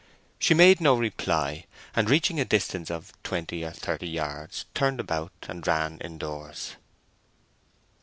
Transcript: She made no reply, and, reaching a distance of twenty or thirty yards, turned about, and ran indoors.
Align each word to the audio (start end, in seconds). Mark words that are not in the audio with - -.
She 0.39 0.55
made 0.55 0.81
no 0.81 0.95
reply, 0.95 1.67
and, 1.95 2.09
reaching 2.09 2.39
a 2.39 2.43
distance 2.45 2.89
of 2.89 3.13
twenty 3.21 3.63
or 3.63 3.69
thirty 3.69 4.07
yards, 4.09 4.65
turned 4.73 4.99
about, 4.99 5.31
and 5.43 5.67
ran 5.67 5.99
indoors. 5.99 6.71